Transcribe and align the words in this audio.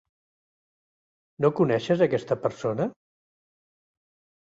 No 1.45 1.53
coneixes 1.61 2.03
aquesta 2.09 2.41
persona? 2.49 2.91